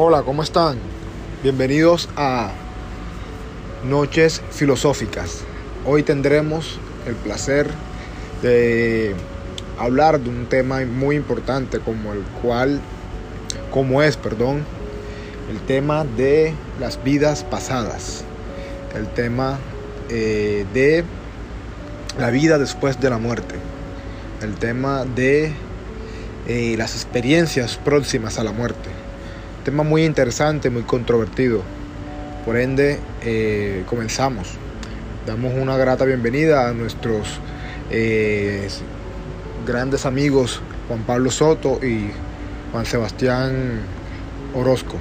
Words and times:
Hola, 0.00 0.22
¿cómo 0.22 0.44
están? 0.44 0.78
Bienvenidos 1.42 2.08
a 2.14 2.52
Noches 3.84 4.40
Filosóficas. 4.52 5.40
Hoy 5.84 6.04
tendremos 6.04 6.78
el 7.04 7.16
placer 7.16 7.66
de 8.40 9.16
hablar 9.76 10.20
de 10.20 10.30
un 10.30 10.46
tema 10.46 10.84
muy 10.84 11.16
importante 11.16 11.80
como 11.80 12.12
el 12.12 12.22
cual, 12.40 12.80
como 13.72 14.00
es, 14.00 14.16
perdón, 14.16 14.64
el 15.50 15.58
tema 15.66 16.04
de 16.04 16.54
las 16.78 17.02
vidas 17.02 17.42
pasadas, 17.42 18.22
el 18.94 19.08
tema 19.08 19.58
eh, 20.10 20.64
de 20.74 21.02
la 22.20 22.30
vida 22.30 22.58
después 22.58 23.00
de 23.00 23.10
la 23.10 23.18
muerte, 23.18 23.56
el 24.42 24.54
tema 24.54 25.04
de 25.04 25.52
eh, 26.46 26.76
las 26.78 26.94
experiencias 26.94 27.78
próximas 27.78 28.38
a 28.38 28.44
la 28.44 28.52
muerte. 28.52 29.07
Tema 29.68 29.82
muy 29.82 30.06
interesante, 30.06 30.70
muy 30.70 30.84
controvertido. 30.84 31.60
Por 32.46 32.56
ende, 32.56 32.98
eh, 33.20 33.82
comenzamos. 33.84 34.48
Damos 35.26 35.52
una 35.52 35.76
grata 35.76 36.06
bienvenida 36.06 36.70
a 36.70 36.72
nuestros 36.72 37.38
eh, 37.90 38.66
grandes 39.66 40.06
amigos 40.06 40.62
Juan 40.88 41.02
Pablo 41.02 41.30
Soto 41.30 41.84
y 41.84 42.10
Juan 42.72 42.86
Sebastián 42.86 43.80
Orozco. 44.54 44.96